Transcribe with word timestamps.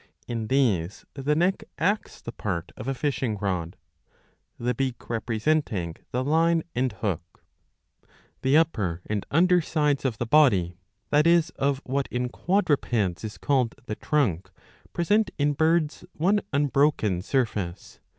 In 0.27 0.47
these 0.47 1.05
the 1.13 1.35
neck 1.35 1.63
acts 1.77 2.21
the 2.23 2.31
part 2.31 2.71
of 2.75 2.87
a 2.87 2.93
fishing 2.95 3.37
rod, 3.37 3.77
the 4.57 4.73
beak 4.73 5.11
representing 5.11 5.95
the 6.09 6.23
line 6.23 6.63
and 6.73 6.91
hook. 6.91 7.43
The 8.41 8.57
upper 8.57 9.01
and 9.05 9.27
under 9.29 9.61
sides 9.61 10.03
of 10.03 10.17
the 10.17 10.25
body, 10.25 10.79
that 11.11 11.27
is 11.27 11.51
of 11.51 11.83
what 11.85 12.07
in 12.09 12.29
quadrupeds 12.29 13.23
is 13.23 13.37
called 13.37 13.75
the 13.85 13.93
trunk, 13.95 14.49
present 14.91 15.29
in 15.37 15.53
birds 15.53 16.03
one 16.13 16.41
unbroken 16.51 17.21
surface. 17.21 17.99